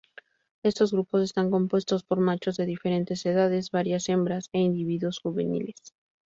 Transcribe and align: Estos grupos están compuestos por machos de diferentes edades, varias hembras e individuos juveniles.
Estos 0.63 0.93
grupos 0.93 1.21
están 1.21 1.51
compuestos 1.51 2.01
por 2.03 2.19
machos 2.21 2.57
de 2.57 2.65
diferentes 2.65 3.23
edades, 3.23 3.69
varias 3.69 4.09
hembras 4.09 4.49
e 4.51 4.57
individuos 4.57 5.19
juveniles. 5.19 5.93